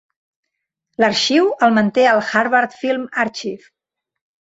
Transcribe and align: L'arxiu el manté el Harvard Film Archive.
L'arxiu 1.03 1.51
el 1.67 1.75
manté 1.75 2.05
el 2.13 2.21
Harvard 2.31 2.73
Film 2.79 3.05
Archive. 3.25 3.69